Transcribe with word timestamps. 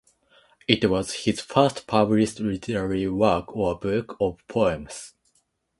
It 0.67 0.83
was 0.89 1.13
his 1.25 1.41
first 1.41 1.85
published 1.85 2.39
literary 2.39 3.07
work 3.07 3.55
or 3.55 3.77
book 3.77 4.17
of 4.19 4.39
poems. 4.47 5.13